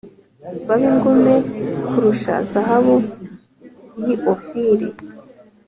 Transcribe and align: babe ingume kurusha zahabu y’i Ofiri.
babe 0.67 0.85
ingume 0.91 1.35
kurusha 1.87 2.33
zahabu 2.51 2.95
y’i 4.03 4.15
Ofiri. 4.33 4.87